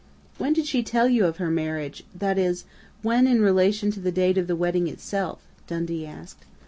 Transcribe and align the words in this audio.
"When 0.39 0.53
did 0.53 0.65
she 0.65 0.81
tell 0.81 1.07
you 1.07 1.25
of 1.27 1.37
her 1.37 1.51
marriage 1.51 2.01
that 2.15 2.39
is, 2.39 2.65
when 3.03 3.27
in 3.27 3.43
relation 3.43 3.91
to 3.91 3.99
the 3.99 4.11
date 4.11 4.39
of 4.39 4.47
the 4.47 4.55
wedding 4.55 4.87
itself?" 4.87 5.43
Dundee 5.67 6.07
asked. 6.07 6.45